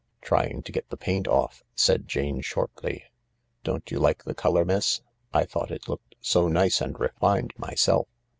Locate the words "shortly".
2.41-3.03